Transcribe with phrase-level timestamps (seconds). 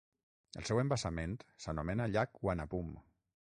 [0.61, 2.93] El seu embassament s'anomena llac Wanapum.